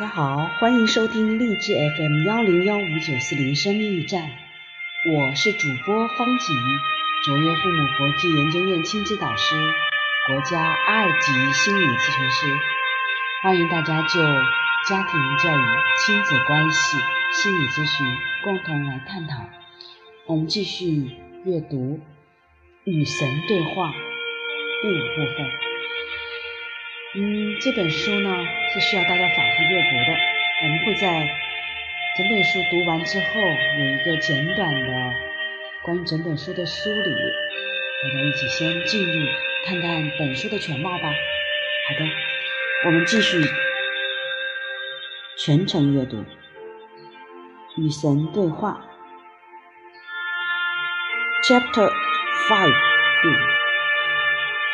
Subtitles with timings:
[0.00, 4.30] 大家好，欢迎收听励志 FM 幺零幺五九四零生命驿站，
[5.12, 6.56] 我是主播方锦，
[7.26, 9.54] 卓越父母国际研究院亲子导师，
[10.26, 12.46] 国家二级心理咨询师，
[13.42, 14.22] 欢迎大家就
[14.88, 15.62] 家庭教育、
[15.98, 16.96] 亲子关系、
[17.34, 18.06] 心理咨询
[18.42, 19.44] 共同来探讨。
[20.24, 21.10] 我们继续
[21.44, 22.00] 阅读
[22.90, 25.69] 《与神对话》第五部分。
[27.12, 28.30] 嗯，这本书呢
[28.72, 30.16] 是需要大家反复阅读的。
[30.62, 31.28] 我们会在
[32.16, 35.12] 整本书读完之后有一个简短的
[35.82, 37.10] 关于整本书的梳理，
[38.02, 39.26] 大家一起先进入
[39.66, 41.12] 看看本书的全貌吧。
[41.88, 42.08] 好的，
[42.86, 43.42] 我们继续
[45.36, 46.18] 全程阅读
[47.76, 48.80] 《与神对话》
[51.48, 51.90] Chapter
[52.48, 52.74] Five
[53.22, 53.59] 第五。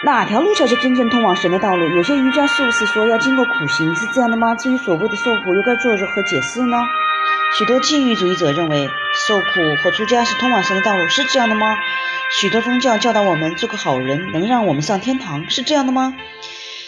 [0.05, 1.89] 哪条路才是真正通往神的道路？
[1.97, 4.55] 有些瑜伽术士说要经过苦行，是这样的吗？
[4.55, 6.77] 至于所谓的受苦，又该做如何解释呢？
[7.57, 8.91] 许多禁欲主义者认为
[9.27, 9.45] 受苦
[9.83, 11.79] 和出家是通往神的道路，是这样的吗？
[12.31, 16.15] 许多宗教教导我们做个好人能让我们上天堂，是这样的吗？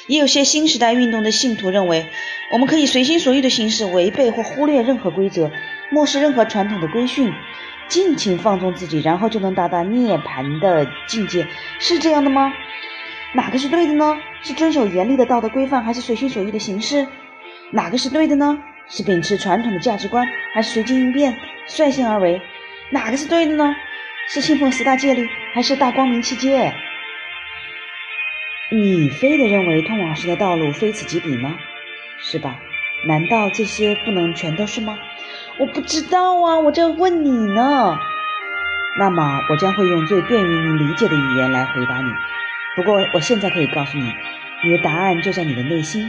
[0.07, 2.11] 也有些新时代运动的信徒认为，
[2.53, 5.51] 我们可以随心所欲的行事，违背或忽略任何规则，
[5.91, 7.33] 漠视任何传统的规训，
[7.89, 11.47] 尽情放纵自己，然后就能达到涅槃的境界，
[11.79, 12.53] 是这样的吗？
[13.35, 14.17] 哪个是对的呢？
[14.43, 17.07] 是遵守严厉的道德规范，还是随心所欲的行事？
[17.71, 18.59] 哪个是对的呢？
[18.89, 22.41] 是秉持传统的价值观，还是随机应变、率性而为？
[22.91, 23.75] 哪个是对的呢？
[24.29, 26.73] 是信奉十大戒律，还是大光明七戒？
[28.71, 31.55] 你非得认为通往神的道路非此即彼吗？
[32.21, 32.57] 是吧？
[33.07, 34.99] 难道这些不能全都是吗？
[35.59, 37.99] 我不知道啊，我在问你呢。
[38.99, 42.11] 那么，我将会用最便于你理解的语言来回答你。
[42.79, 44.15] 不过，我现在可以告诉你，
[44.63, 46.09] 你的答案就在你的内心。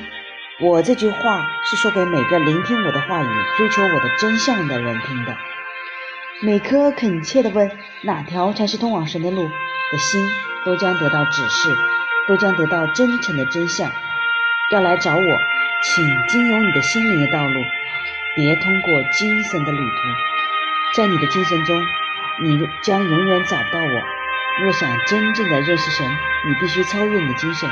[0.59, 5.35] 我这句话是说给每个聆听我的话语、追求我的真相的人听的。
[6.43, 7.71] 每颗恳切地问
[8.03, 10.21] 哪条才是通往神的路的心，
[10.63, 11.75] 都将得到指示，
[12.27, 13.91] 都将得到真诚的真相。
[14.71, 15.37] 要来找我，
[15.81, 17.63] 请经由你的心灵的道路，
[18.35, 21.01] 别通过精神的旅途。
[21.01, 21.81] 在你的精神中，
[22.43, 24.18] 你将永远找不到我。
[24.61, 26.05] 若想真正的认识神，
[26.47, 27.69] 你必须超越你的精神。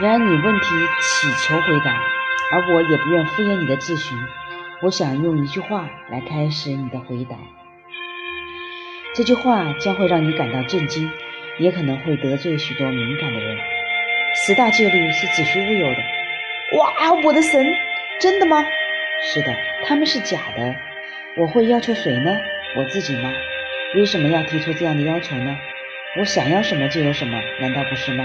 [0.00, 0.68] 然而，你问题
[1.00, 1.98] 祈求回答，
[2.52, 4.18] 而我也不愿敷衍你的质询。
[4.82, 7.36] 我想用一句话来开始你的回答。
[9.14, 11.10] 这句话将会让你感到震惊，
[11.58, 13.56] 也可能会得罪许多敏感的人。
[14.44, 15.96] 十大戒律是子虚乌有的。
[16.76, 17.64] 哇，我的神，
[18.20, 18.62] 真的吗？
[19.22, 19.56] 是的，
[19.86, 20.74] 他们是假的。
[21.38, 22.36] 我会要求谁呢？
[22.76, 23.32] 我自己吗？
[23.94, 25.56] 为什么要提出这样的要求呢？
[26.16, 28.24] 我想要什么就有什么，难道不是吗？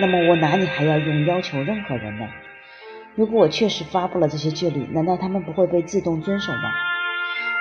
[0.00, 2.26] 那么我哪里还要用要求任何人呢？
[3.16, 6.72] 如果我确实发布了这些戒律，难道他们不会被自动遵守吗？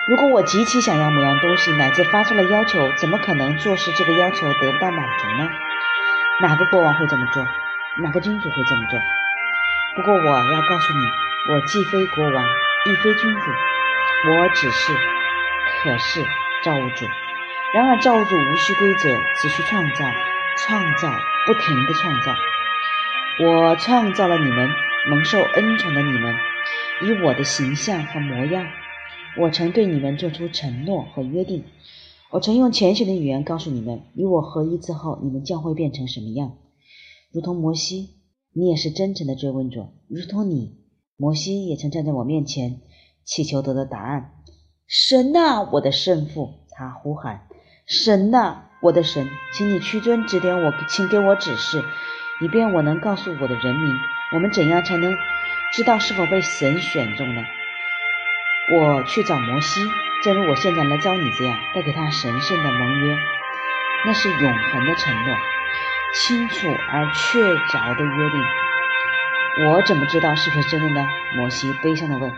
[0.07, 5.49] 如果我极其想要某样东西，乃至发出了要求，怎么可能做事这个要求得不到满足呢？
[6.41, 7.45] 哪个国王会这么做？
[8.03, 8.97] 哪个君主会这么做？
[9.97, 12.45] 不过我要告诉你，我既非国王，
[12.85, 13.51] 亦非君主，
[14.31, 14.93] 我只是，
[15.83, 16.21] 可是
[16.63, 17.05] 造物主。
[17.73, 19.09] 然而，造物主无需规则，
[19.41, 20.05] 只需创造、
[20.57, 21.11] 创造、
[21.45, 22.33] 不停的创造。
[23.43, 24.69] 我创造了你们，
[25.09, 26.33] 蒙受恩宠的你们，
[27.03, 28.65] 以我的形象和模样。
[29.37, 31.65] 我曾对你们做出承诺和约定。
[32.31, 36.53] 我曾用浅显的语言告诉你们，与我合一之后，你们将会变成什么样。
[37.33, 38.11] 如同摩西，
[38.53, 40.77] 你也是真诚的追问者；如同你，
[41.17, 42.79] 摩西也曾站在我面前，
[43.25, 44.31] 祈求得到答案。
[44.87, 47.46] 神啊，我的圣父，他呼喊。
[47.87, 51.81] 神呐，我的神，请你屈尊指点我，请给我指示，
[52.41, 53.95] 以便我能告诉我的人民，
[54.33, 55.15] 我们怎样才能
[55.71, 57.41] 知道是否被神选中呢？
[58.73, 59.79] 我去找摩西，
[60.21, 63.17] 正如我现在来找你这样，带给他神圣的盟约，
[64.05, 65.37] 那是永恒的承诺，
[66.13, 69.65] 清楚而确凿的约定。
[69.69, 71.07] 我怎么知道是不是真的呢？
[71.37, 72.29] 摩西悲伤地问。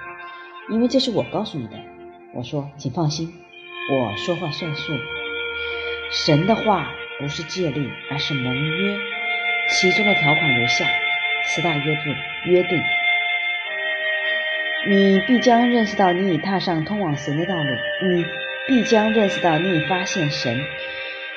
[0.69, 1.73] 因为这是我告诉你的。
[2.35, 3.33] 我说，请放心，
[3.91, 4.93] 我说话算数。
[6.11, 8.97] 神的话不是戒律，而是盟约，
[9.69, 10.87] 其中的条款如下：
[11.45, 12.15] 十大约定，
[12.45, 12.81] 约定，
[14.87, 17.75] 你必将认识到你已踏上通往神的道路，
[18.09, 18.25] 你
[18.67, 20.59] 必将认识到你已发现神，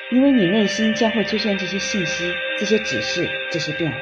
[0.09, 3.97] 因为你内心将会出现这些信息、这些指示、这些变化。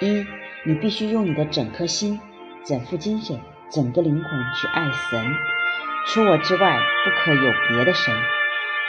[0.00, 0.26] 一，
[0.64, 2.20] 你必须用你的整颗心、
[2.62, 5.34] 整副精神、整个灵魂去爱神，
[6.08, 8.14] 除我之外，不可有别的神。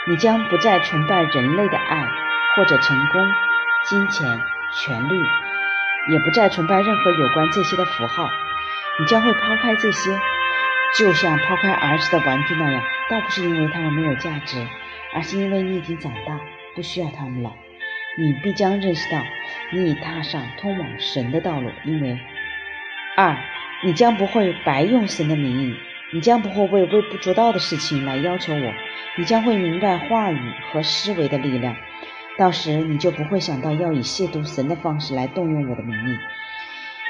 [0.08, 2.08] 你将不再崇拜人类的爱，
[2.56, 3.22] 或者成功、
[3.84, 4.40] 金钱、
[4.72, 5.22] 权力，
[6.10, 8.26] 也不再崇拜任何有关这些的符号。
[8.98, 10.18] 你将会抛开这些，
[10.98, 12.82] 就像抛开儿时的玩具那样。
[13.10, 14.66] 倒不是因为他们没有价值，
[15.14, 16.40] 而是因为你已经长大，
[16.74, 17.52] 不需要他们了。
[18.16, 19.22] 你必将认识到，
[19.72, 21.70] 你已踏上通往神的道路。
[21.84, 22.18] 因为
[23.14, 23.36] 二，
[23.84, 25.76] 你将不会白用神的名义，
[26.10, 28.72] 你将不会为微不足道的事情来要求我。
[29.16, 31.76] 你将会明白话语和思维的力量。
[32.38, 36.16] 到时你就不会想到要以亵渎神的方式来动用我的名义。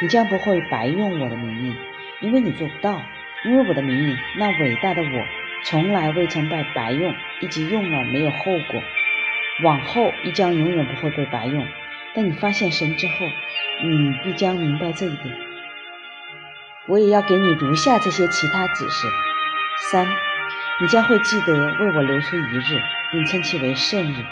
[0.00, 1.76] 你将不会白用我的名义，
[2.20, 3.00] 因为你做不到。
[3.44, 5.24] 因为我的名义，那伟大的我，
[5.62, 8.82] 从来未曾被白用，以及用了没有后果。
[9.62, 11.64] 往后亦将永远不会被白用。
[12.14, 13.26] 当你发现神之后，
[13.84, 15.47] 你必将明白这一点。
[16.88, 19.06] 我也要给你如下这些其他指示：
[19.90, 20.08] 三，
[20.80, 22.80] 你将会记得为我留出一日，
[23.12, 24.24] 并称其为圣日。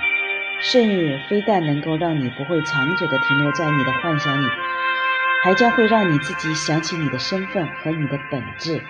[0.62, 4.48] 圣日非但能够让你不会长久地停留在你的幻想里，
[5.44, 8.82] 还将会让你自己想起你的身份和你的本质。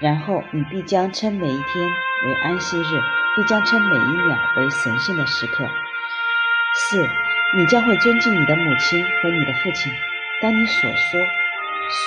[0.00, 1.88] 然后你必将称每一天
[2.26, 3.00] 为安息日，
[3.36, 5.64] 必将称每一秒为神圣的时刻。
[6.74, 7.08] 四，
[7.56, 9.92] 你将会尊敬你的母亲和你的父亲。
[10.42, 11.20] 当你所说、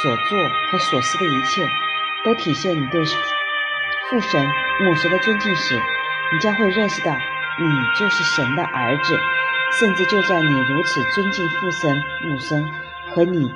[0.02, 1.68] 所做和所思的一切
[2.24, 3.04] 都体现你对
[4.10, 4.46] 父神、
[4.82, 5.76] 母神的尊敬时，
[6.34, 7.16] 你将会认识到。
[7.60, 7.66] 你
[7.98, 9.20] 就是神的儿子，
[9.80, 12.64] 甚至就在你如此尊敬父神、母神
[13.10, 13.50] 和你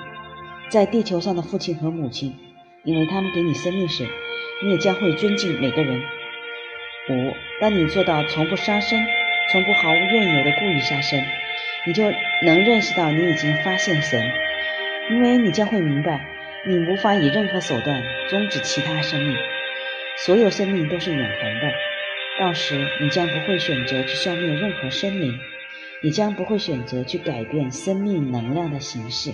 [0.69, 2.35] 在地球上的父亲和母亲，
[2.83, 4.07] 因为他们给你生命时，
[4.63, 6.01] 你也将会尊敬每个人。
[7.11, 8.99] 五，当你做到从不杀生，
[9.51, 11.23] 从不毫无怨由的故意杀生，
[11.85, 12.03] 你就
[12.43, 14.19] 能认识到你已经发现神，
[15.11, 16.25] 因为你将会明白，
[16.65, 19.35] 你无法以任何手段终止其他生命，
[20.25, 21.71] 所有生命都是永恒的。
[22.39, 25.37] 到时，你将不会选择去消灭任何生灵，
[26.01, 29.31] 也将不会选择去改变生命能量的形式，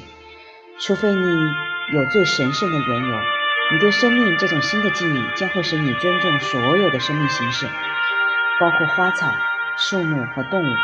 [0.80, 1.26] 除非你
[1.94, 3.18] 有最神圣的缘由。
[3.72, 7.68] 你对生命这种新的记忆将会使你尊重所有的生命形式，
[8.60, 9.32] 包括花草、
[9.78, 10.76] 树木和动物，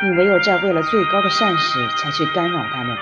[0.00, 2.96] 并唯有在为了最高的善时才去干扰它们。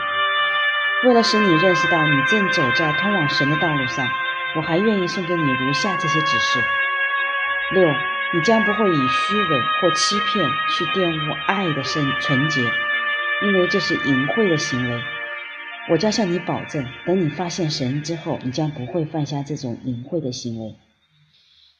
[1.06, 4.08] 为了使你认识到你正走在通往神的道路上，
[4.56, 6.60] 我还愿意送给你如下这些指示：
[7.74, 7.88] 六。
[8.34, 12.60] 你将不会以虚伪或欺骗去玷污爱的圣纯洁，
[13.42, 15.00] 因为这是淫秽的行为。
[15.90, 20.74] 我将向你保证，等你发现神之后，你将不会犯下这种淫秽的行为。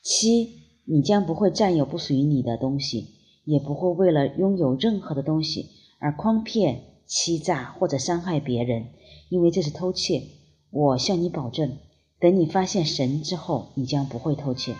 [0.01, 3.09] 七，你将不会占有不属于你的东西，
[3.45, 5.67] 也不会为了拥有任何的东西
[6.01, 8.91] 而诓骗、欺诈或者伤害别人，
[9.31, 10.23] 因为这是偷窃。
[10.71, 11.79] 我向你保证，
[12.21, 14.77] 等你发现神之后，你将不会偷窃。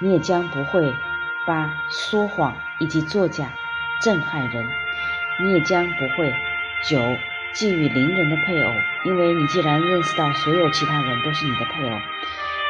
[0.00, 0.92] 你也将不会
[1.46, 3.52] 把说谎以及作假
[4.00, 4.64] 震撼人，
[5.42, 6.32] 你也将不会
[6.88, 6.98] 九
[7.54, 8.70] 觊觎邻人的配偶，
[9.06, 11.98] 因为你既然认识到所有其他人都是你的配偶，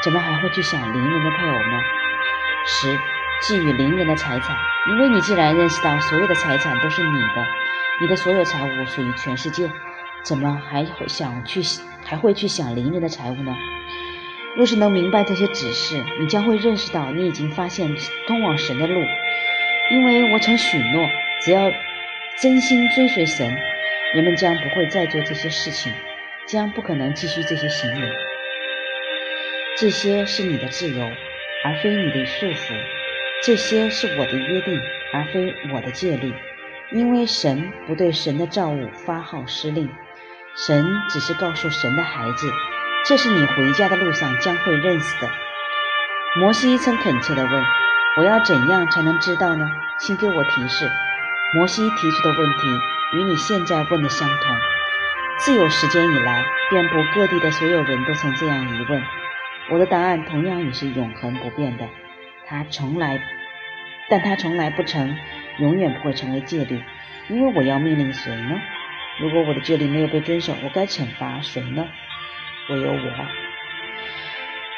[0.02, 1.82] 怎么还会去想邻人的配偶呢？
[2.66, 2.88] 十
[3.46, 4.56] 觊觎邻人的财产，
[4.88, 7.46] 因为你既然认识到所有的财产都是你的，
[8.00, 9.70] 你的所有财物属于全世界，
[10.24, 11.62] 怎么还会想去
[12.04, 13.54] 还会去想邻人的财物呢？
[14.56, 17.88] 若是能明白这些指示，你将会认识到你已经发现
[18.26, 19.00] 通往神的路，
[19.92, 21.08] 因为我曾许诺，
[21.40, 21.70] 只要
[22.40, 23.56] 真心追随神，
[24.12, 25.92] 人们将不会再做这些事情，
[26.46, 28.08] 将不可能继续这些行为。
[29.76, 31.10] 这些是你的自由，
[31.64, 32.74] 而非你的束缚；
[33.44, 34.80] 这些是我的约定，
[35.12, 36.32] 而非我的戒律。
[36.94, 39.90] 因为神不对神的造物发号施令，
[40.56, 42.48] 神只是告诉神的孩子。
[43.04, 45.28] 这是你回家的路上将会认识的。
[46.36, 47.64] 摩西曾恳切地问
[48.16, 49.68] ：“我要怎样才能知道呢？
[49.98, 50.88] 请给我提示。”
[51.54, 52.68] 摩西提出的问题
[53.14, 54.56] 与你现在问的相同。
[55.38, 59.02] 自有时间以来，遍布各地的所有人都曾这样疑问。
[59.70, 61.88] 我的答案同样也是永恒不变的。
[62.46, 63.20] 他从来，
[64.08, 65.16] 但他从来不曾，
[65.58, 66.82] 永远不会成为戒律，
[67.28, 68.60] 因为我要命令谁呢？
[69.20, 71.86] 如果我的戒律没有被遵守，我该惩罚谁呢？
[72.70, 73.26] 唯有我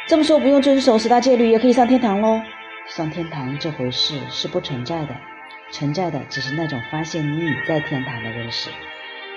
[0.07, 2.43] 这么说，不用遵守十大戒律也可以上天堂喽。
[2.87, 5.17] 上天堂这回事是不存在的，
[5.71, 8.71] 存在的只是那种发现你已在天堂的认识，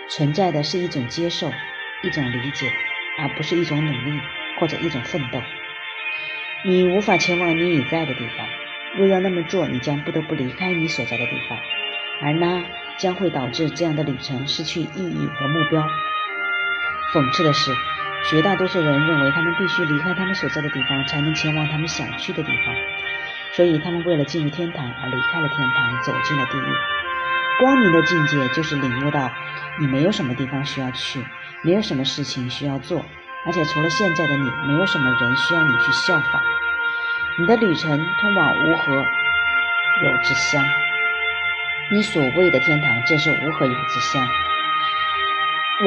[0.09, 1.49] 存在的是一种接受，
[2.03, 2.71] 一种理解，
[3.17, 4.19] 而不是一种努力
[4.59, 5.41] 或者一种奋斗。
[6.65, 8.47] 你无法前往你已在的地方，
[8.97, 11.57] 若要那么做，你将不得不离开你所在的地方，
[12.21, 12.63] 而那
[12.97, 15.81] 将会导致这样的旅程失去意义和目标。
[17.13, 17.71] 讽刺的是。
[18.29, 22.75] 绝大多数人认为他们必须离开他们所在的地方，才能前往他们想去的地方，
[23.53, 26.73] 所以他们为了进入天堂而离开了天堂，走进了地狱。
[27.61, 29.31] 光明的境界就是领悟到，
[29.79, 31.25] 你没有什么地方需要去，
[31.63, 33.05] 没有什么事情需要做，
[33.45, 36.41] 而且除了现在的你，没有什么人需要你去效仿。
[37.39, 38.93] 你的旅程通往无和
[40.03, 40.61] 有之乡，
[41.89, 44.21] 你所谓的天堂正是无和有之乡。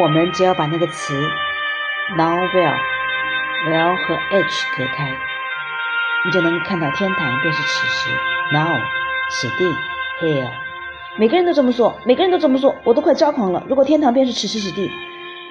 [0.00, 1.12] 我们只要把那个词
[2.16, 2.75] now will
[3.68, 5.14] will 和 h 隔开，
[6.25, 8.11] 你就能看到天堂便是此时
[8.54, 8.80] now
[9.32, 9.64] 此地
[10.23, 10.50] here。
[11.18, 13.62] 每个人都这么说，每个人都这么说，我都快抓狂了。
[13.68, 14.90] 如果天堂便是此时此地，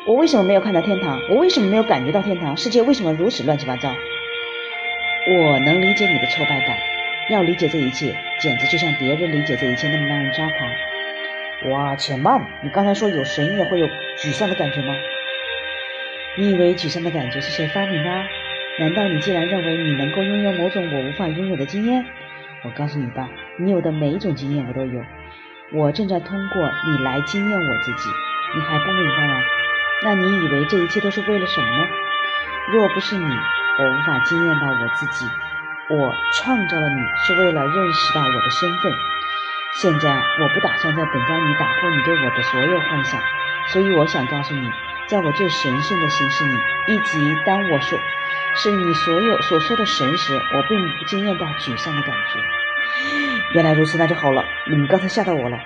[0.08, 1.20] 我为什么没有看到天堂？
[1.30, 2.58] 我为什么没有感觉到天堂？
[2.58, 3.94] 世界为什么如此乱七八糟？
[5.28, 6.76] 我能理解你的挫败感，
[7.30, 11.72] 要理解这一切，简直就像别人理解这一切那么让人抓狂。
[11.72, 12.42] 哇，且慢！
[12.64, 13.88] 你刚才说有神也会有
[14.18, 14.96] 沮丧的感觉吗？
[16.40, 18.10] 你以为沮丧的感觉是谁发明的？
[18.80, 22.04] 难道你既然认为你能够拥有某种我无法拥有的经验？
[22.64, 25.04] 我告诉你吧，你有的每一种经验我都有。
[25.74, 28.10] 我正在通过你来经验我自己。
[28.56, 29.40] 你还不明白吗？
[30.04, 31.88] 那你以为这一切都是为了什么呢？
[32.72, 33.36] 若不是你，
[33.80, 35.26] 我无法惊艳到我自己。
[35.90, 38.92] 我创造了你是为了认识到我的身份。
[39.74, 40.10] 现在
[40.40, 43.22] 我不打算再等待你打破你对我的所有幻想，
[43.70, 44.70] 所以我想告诉你，
[45.08, 46.54] 在我最神圣的形式里，
[46.88, 47.98] 以及当我说
[48.56, 52.40] 是你所有所说的神时，我并不惊艳到沮丧的感觉。
[53.54, 54.44] 原来如此，那就好了。
[54.70, 55.58] 你们刚才吓到我了，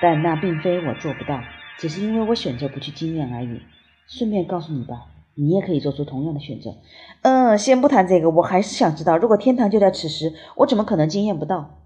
[0.00, 1.42] 但那并非我做不到，
[1.78, 3.62] 只是因为我选择不去惊艳而已。
[4.06, 4.94] 顺便告诉你吧，
[5.34, 6.76] 你也可以做出同样的选择。
[7.22, 11.80] 嗯，先不谈这个，我还是想知道，如果天堂就在此时，我怎么可能经验不到？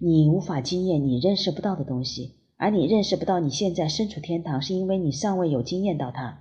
[0.00, 6.38] 你无法经验你认识不到的东西，而你认识不到你现在身处天堂，是因为你尚未有经验到它。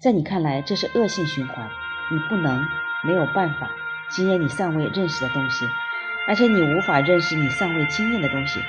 [0.00, 1.68] 在你看来，这是恶性循环，
[2.12, 2.62] 你不能、
[3.04, 3.70] 没有办法
[4.10, 5.64] 经验你尚未认识的东西，
[6.28, 8.60] 而且你无法认识你尚未经验的东西。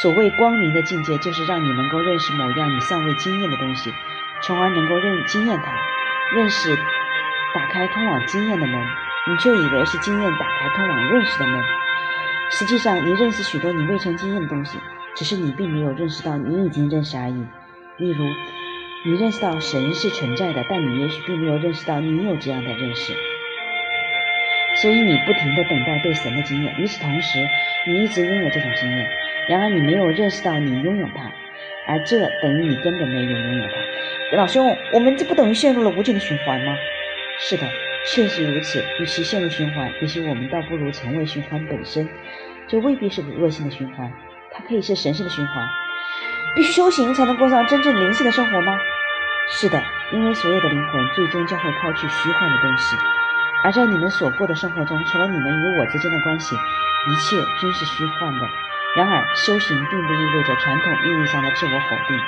[0.00, 3.90] 所谓光明的境界，就是让你能够认识某样你尚未经验的东西，
[4.42, 5.72] 从而能够认经验它，
[6.34, 6.76] 认识
[7.54, 8.86] 打开通往经验的门，
[9.26, 11.62] 你却以为是经验打开通往认识的门。
[12.50, 14.78] 实际上，你认识许多你未曾经验的东西，
[15.14, 17.46] 只是你并没有认识到你已经认识而已。
[17.98, 18.24] 例如，
[19.04, 23.12] 你认识到神是存在的，但你也许并没有认识到你有这样的认识。
[24.76, 26.74] 所以，你不停地等待对神的经验。
[26.78, 27.38] 与此同时，
[27.86, 29.06] 你一直拥有这种经验，
[29.48, 31.30] 然而你没有认识到你拥有它，
[31.86, 33.97] 而这等于你根本没有拥有它。
[34.36, 36.76] 老兄，我们这不等于陷入了无尽的循环吗？
[37.38, 37.66] 是的。
[38.06, 42.08] 确实如此，与其陷入循环，也许我们倒不如成为循环本身。
[42.66, 44.10] 这未必是个恶性的循环，
[44.52, 45.68] 它可以是神圣的循环。
[46.54, 48.78] 必须修行才能过上真正灵性的生活吗？
[49.50, 49.82] 是的，
[50.12, 52.96] 因为所有的灵魂最终将会抛弃虚幻的东西。
[53.64, 58.48] 而在你们所过的生活中，除了你们与我之间的关系，一切均是虚幻的。
[58.96, 62.18] 然而，修行并不意味着传统意义上的自我否定。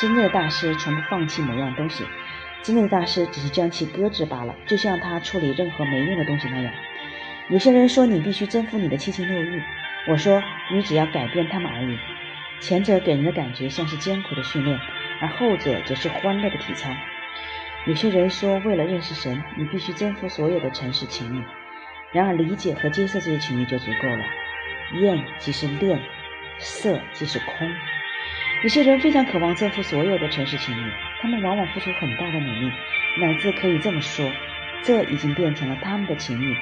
[0.00, 2.04] 真正的大师从不放弃某样东西。
[2.62, 6.72] 真正的大师只是将其搁置罢了，就像他处理任何没用的东西那样。
[7.48, 9.62] 有些人说你必须征服你的七情六欲，
[10.08, 11.98] 我说你只要改变他们而已。
[12.60, 14.78] 前者给人的感觉像是艰苦的训练，
[15.20, 16.90] 而后者则是欢乐的体操。
[17.86, 21.44] 有些人说为了认识神，你必须征服所有的尘世情欲，
[22.12, 24.24] 然而理解和接受这些情欲就足够了。
[25.00, 26.00] 厌即是恋，
[26.58, 27.70] 色即是空。
[28.62, 32.72] 有些人非常渴望征服所有的尘世情欲，他们往往付出很大的努力，
[33.20, 34.28] 乃至可以这么说，
[34.82, 36.56] 这已经变成了他们的情欲。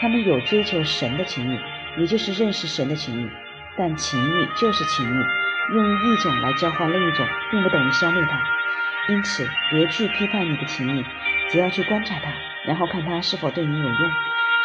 [0.00, 1.60] 他们有追求神的情欲，
[2.00, 3.30] 也就是认识神的情欲。
[3.76, 5.24] 但情欲就是情欲，
[5.74, 8.40] 用一种来交换另一种，并不等于消灭它。
[9.12, 11.04] 因此，别去批判你的情欲，
[11.50, 12.32] 只要去观察它，
[12.66, 14.10] 然后看它是否对你有用，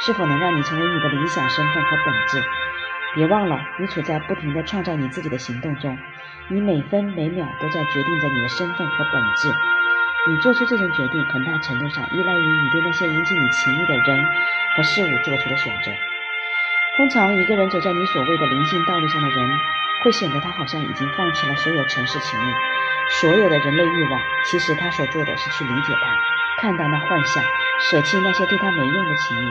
[0.05, 2.41] 是否能让你成为你的理想身份和本质。
[3.17, 5.97] 别忘了，你处在不停地创造你自己的行动中，
[6.49, 9.49] 你每分每秒都在决定着你的身份和本质。
[10.29, 14.23] 你做出这种决定，很大程度上依赖于你对那些引起你情欲的人
[14.75, 15.91] 和事物做出的选择。
[16.97, 19.49] 通常，一个人走在你所谓的灵性道路上的人，
[20.03, 22.53] 会显得他好像已经放弃了所有尘世情欲，
[23.19, 24.21] 所有的人类欲望。
[24.45, 27.43] 其实他所做的是去理解他，看到那幻象，
[27.89, 29.49] 舍弃那些对他没用的情欲。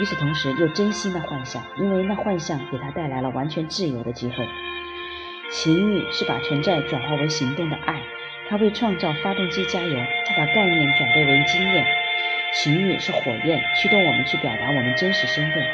[0.00, 4.46] 与此同时，又珍惜那幻象，因为那幻象给他带来了完全自由的机会。
[5.50, 8.02] 情欲是把存在转化为行动的爱，
[8.48, 9.96] 它为创造发动机加油，
[10.26, 11.86] 它把概念转变为经验。
[12.54, 15.64] 情欲是火焰，驱动我们去表达我们真实身份。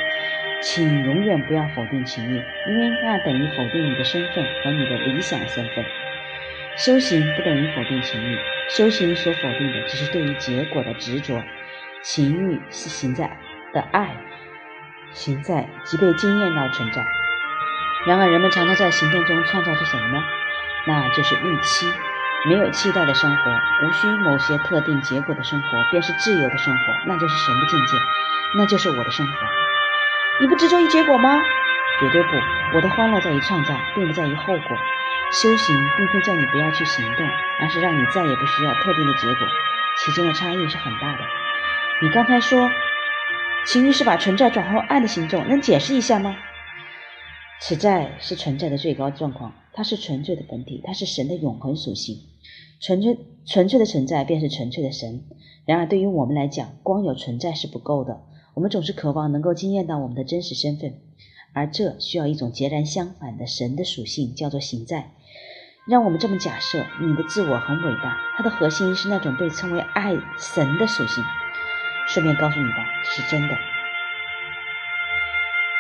[0.62, 5.82] 请永远不要否定情欲，因为那等于否定你的身份和你的理想身份。
[6.76, 11.42] 修行不等于否定情欲，修行所否定的只是对于结果的执着。
[12.02, 13.30] 情欲是行在。
[13.72, 14.16] 的爱，
[15.12, 17.04] 行在即被经验到存在。
[18.06, 20.22] 然而，人们常常在行动中创造出什么呢？
[20.86, 21.86] 那就是预期。
[22.46, 23.50] 没有期待的生活，
[23.84, 27.96] 无需某些特定结果的生活，便是自由的生活，那就是神的境界，
[28.56, 29.32] 那就是我的生活。
[30.40, 31.38] 你不执着于结果吗？
[32.00, 32.28] 绝对不，
[32.74, 34.76] 我的欢乐在于创造，并不在于后果。
[35.32, 37.28] 修行并非叫你不要去行动，
[37.60, 39.46] 而是让你再也不需要特定的结果，
[39.98, 41.18] 其中的差异是很大的。
[42.00, 42.70] 你刚才说，
[43.66, 46.36] 情欲是把存在转化为爱的行动，能解释一下吗？
[47.60, 52.18] 此在是存在的最高状况，它是纯粹的本体，它是神的永恒属性。
[52.80, 55.22] 纯粹纯粹的存在便是纯粹的神。
[55.66, 58.22] 然而，对于我们来讲，光有存在是不够的。
[58.54, 60.94] 我们总是渴望能够惊艳到我们的真实身份，
[61.52, 65.12] 而这需要一种截然相反的神的属性，叫做行在。
[65.86, 71.22] 让我们这么假设：你的自我很伟大，它的核心是那种被称为爱神的属性。
[72.12, 73.56] 顺便告诉你吧，是真的。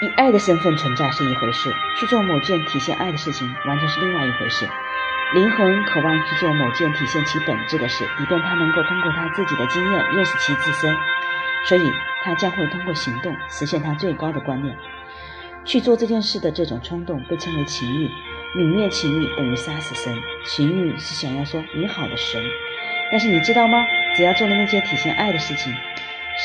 [0.02, 4.64] 以爱的身份存在是一回事，去做某件体现爱的事情完全是另外一回事。
[5.34, 10.96] 灵魂渴望去做某件体现其本质的事，以便他能够通过他自己的经验认识其自身，
[11.66, 14.76] 所以他将会通过行动实现他最高的观念。
[15.64, 18.08] 去做这件事的这种冲动被称为情欲，
[18.56, 20.16] 泯灭情欲等于杀死神。
[20.44, 22.40] 情欲是想要说你好的神，
[23.10, 23.84] 但是你知道吗？
[24.16, 25.72] 只要做了那些体现爱的事情，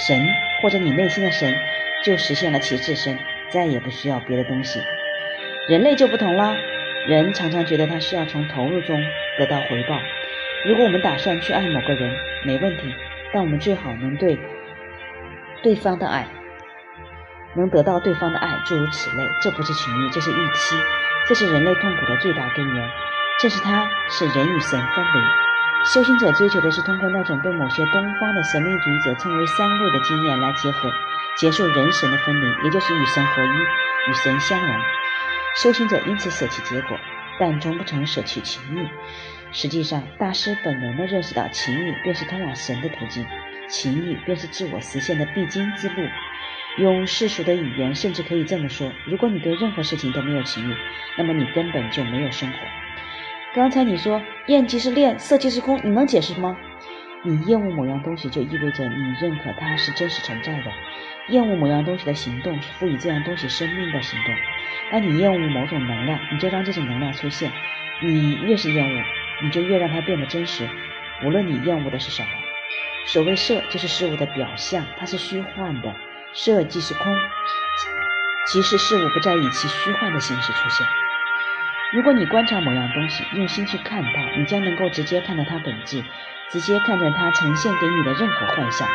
[0.08, 0.28] 神
[0.62, 1.56] 或者你内心的神
[2.04, 3.18] 就实现了其自身。
[3.52, 4.82] 再也不需要别的东西，
[5.70, 6.56] 人类就不同了。
[7.08, 9.00] 人常常觉得他需要从投入中
[9.38, 9.98] 得到回报。
[10.66, 12.12] 如果我们打算去爱某个人，
[12.44, 12.94] 没问题，
[13.32, 14.38] 但我们最好能对
[15.62, 16.28] 对方的爱，
[17.56, 19.24] 能得到对方的爱，诸如此类。
[19.44, 20.76] 这不是情欲，这是预期，
[21.28, 22.90] 这是人类痛苦的最大根源。
[23.40, 25.20] 这是它使人与神分离。
[25.94, 30.92] 修行者追求的是通过那种被某些东方的神秘主义者称为三位的经验来结合。
[31.38, 34.82] 结束人神的分离，也就是与神合一，与神相融。
[35.58, 36.98] 修行者因此舍弃结果，
[37.40, 38.88] 但终不曾舍弃情欲。
[39.52, 43.26] 实际上，大师本能地认识到，情欲便是通往神的途径，
[43.70, 46.10] 情欲便是自我实现的必经之路。
[46.78, 50.76] 用世俗的语言，甚至可以这么说：如果你对任何事情都没有情欲，
[51.18, 52.58] 那么你根本就没有生活。
[53.56, 56.58] 刚才你说厌即是恋，色即是空，你能解释吗？
[57.24, 60.64] 你厌恶某样东西，就意味着你认可它是真实存在的。
[61.30, 64.36] 厌恶某样东西的行动是赋予这样东西生命的行动。
[64.92, 67.50] 当你厌恶某种能量，你就让这种能量出现。
[68.02, 69.04] 你越是厌恶，
[69.42, 70.68] 你就越让它变得真实，
[71.24, 72.28] 无论你厌恶的是什么。
[73.06, 75.96] 所谓色，就是事物的表象，它是虚幻的。
[76.34, 77.16] 色即是空，
[78.52, 80.86] 即是事物不再以其虚幻的形式出现。
[81.94, 86.04] 如果你观察某样东西，用心去看它，你将能够直接看到它本质。
[86.52, 88.88] 直接看见它呈现给你的任何幻象，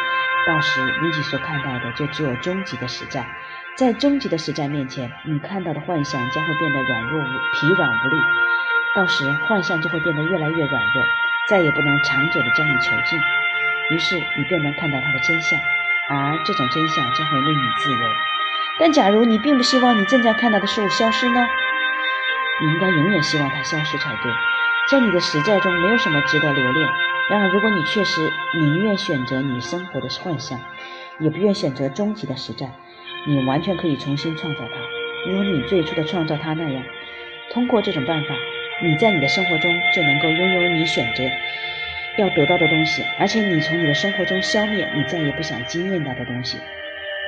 [0.47, 3.27] 到时你所看到的就只有终极的实在。
[3.77, 8.17] 在终极的实在面前，你看到的幻象将会变得软弱无、疲软无力。
[8.95, 11.05] 到时幻象就会变得越来越软弱，
[11.49, 13.19] 再也不能长久的将你囚禁。
[13.91, 15.59] 于是你便能看到它的真相，
[16.09, 17.99] 而这种真相将会令你自由。
[18.79, 21.47] 但假如你并不希望你正在看到的事物消失呢？
[22.61, 24.33] 你应该永远希望它消失才对。
[24.91, 26.89] 在你的实在中，没有什么值得留恋。
[27.31, 28.21] 然而，如果你确实
[28.59, 30.59] 宁愿选择你生活的幻象，
[31.21, 32.69] 也不愿选择终极的实在，
[33.29, 36.83] 你完全可以重新创造它，如你最初的创造它那样。
[37.53, 38.35] 通过这种办法，
[38.83, 41.23] 你在你的生活中就能够拥有你选择
[42.19, 46.59] 要得到的东西，而且你从你的生活中消灭你再也不想经验到的东西。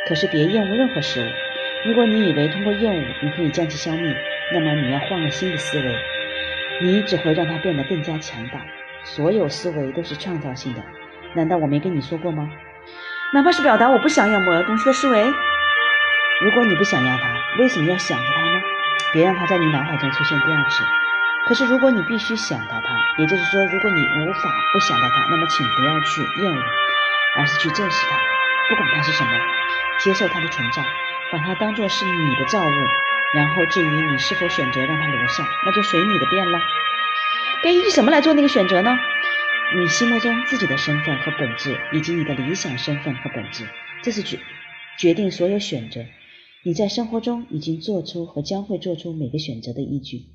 [0.09, 1.52] 可是，别厌恶任何事物。
[1.85, 4.17] 如果你以为通过厌恶你可以将其消灭，
[4.53, 5.97] 那么你要换个新的思维，
[6.81, 8.61] 你只会让它变得更加强大。
[9.03, 10.83] 所有思维都是创造性的，
[11.35, 12.49] 难道我没跟你说过吗？
[13.35, 15.25] 哪怕是表达我不想要某样东西的思维，
[16.41, 18.63] 如果你不想要它，为什么要想着它呢？
[19.13, 20.85] 别让它在你脑海中出现第二次。
[21.49, 26.63] 可是如果你必须想到它，也就是说，如果你无法不想到它，那么请不要去厌恶，
[27.39, 28.17] 而是去正视它，
[28.69, 29.31] 不管它是什么，
[29.99, 30.85] 接受它的存在，
[31.33, 32.73] 把它当做是你的造物。
[33.35, 36.59] 然后至于你是否选择让它留下，那就随你的便了。
[37.65, 38.91] 该依据什么来做那个选择呢？
[39.75, 43.67] 你心目中自己的身份和本质，以及你的理想身份和本质，
[44.03, 44.39] 这是决
[44.99, 46.05] 决定所有选择。
[46.63, 50.27] 你在生活中已经做出和将会做出每个选择的依据。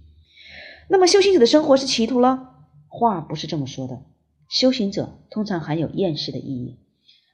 [0.90, 2.40] 那么，修行者的生活是歧途了？
[2.88, 4.02] 话不是这么说的。
[4.50, 6.80] 修行者通常含有厌世的意义，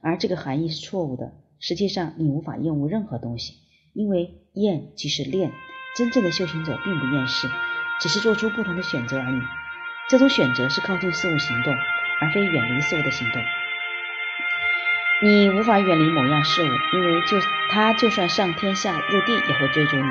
[0.02, 1.32] 而这个含义是错误的。
[1.60, 3.54] 实际上，你无法厌恶任何东西，
[3.94, 5.52] 因为厌即是恋。
[5.96, 7.48] 真正的修行者并不厌世，
[8.00, 9.40] 只是做出不同的选择而已。
[10.10, 11.72] 这种选择是靠近事物行动，
[12.20, 13.40] 而非远离事物的行动。
[15.22, 17.38] 你无法远离某样事物，因为就
[17.70, 20.02] 它就算上天下入地也会追逐你。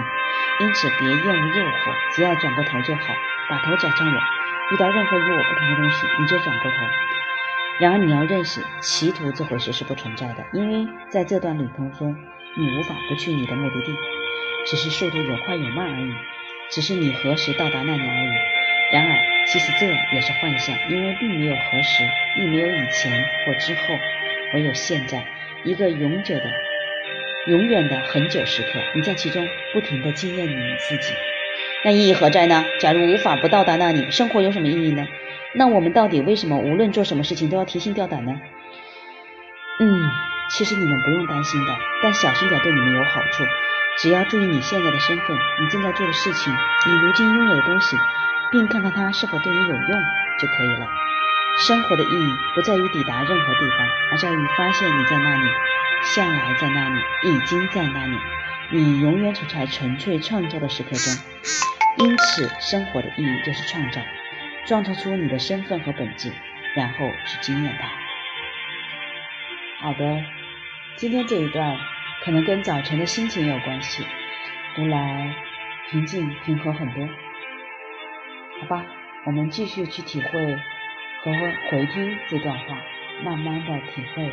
[0.61, 3.01] 因此，别厌恶诱惑，只要转过头就好，
[3.49, 4.13] 把头转向我，
[4.71, 6.77] 遇到任何与我不同的东西，你就转过头。
[7.79, 12.15] 然而你要认识，歧途这回事是不存在的，因为在这段旅途中，
[12.55, 13.91] 你无法不去你的目的地，
[14.67, 16.13] 只是速度有快有慢而已，
[16.69, 18.31] 只是你何时到达那里而已。
[18.93, 22.03] 然而，其实这也是幻象，因为并没有何时，
[22.39, 23.11] 亦没有以前
[23.45, 23.81] 或之后，
[24.53, 25.25] 唯有现在，
[25.63, 26.43] 一个永久的、
[27.47, 31.11] 永远的很久时刻，你在其中不停地经验你自己。
[31.83, 32.63] 那意义何在呢？
[32.79, 35.07] 假如无法不到达那里，生活有什么意义呢？
[35.55, 38.39] 那我们到底为什么无论做什么事情都要提心吊胆呢？
[39.79, 40.11] 嗯，
[40.49, 43.43] 其实你们不用担心的，但小心点对你们有好处。
[43.97, 46.51] 只要注意你现在的身份，你正在做的事情，
[46.87, 47.95] 你如今拥有的东西，
[48.51, 50.01] 并看看它是否对你有用
[50.39, 50.87] 就可以了。
[51.59, 55.47] 生活的意义不在于抵达任何地方，而在于发现你在那里，
[56.15, 58.17] 向来在那里，已经在那里，
[58.71, 61.13] 你永远处在纯粹创造的时刻中。
[61.99, 64.01] 因此，生活的意义就是创造，
[64.65, 66.31] 创造出你的身份和本质，
[66.75, 67.89] 然后去惊艳它。
[69.85, 70.23] 好的，
[70.95, 71.77] 今天这一段
[72.23, 74.05] 可能跟早晨的心情有关系，
[74.75, 75.35] 读来
[75.89, 77.07] 平静平和很多。
[78.61, 78.85] 好吧，
[79.25, 80.55] 我们继续去体会
[81.21, 81.31] 和
[81.69, 82.77] 回听这段话，
[83.23, 84.31] 慢慢的体会，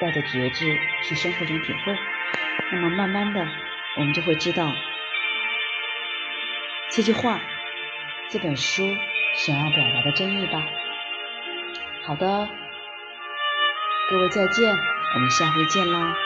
[0.00, 1.98] 带着觉知去生活中体会，
[2.70, 3.44] 那么慢慢的，
[3.98, 4.72] 我们就会知道。
[6.90, 7.40] 这句话，
[8.32, 8.82] 这本书
[9.36, 10.64] 想要表达的真意吧。
[12.06, 12.48] 好的，
[14.08, 14.74] 各位再见，
[15.14, 16.16] 我们下回见啦。